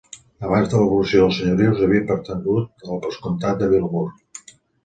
[0.45, 4.07] Abans de l'abolició dels senyorius, havia pertangut al Vescomtat de Vilamur.